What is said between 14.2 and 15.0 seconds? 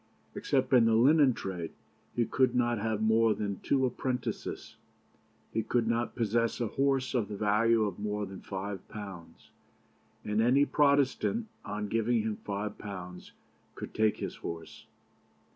horse.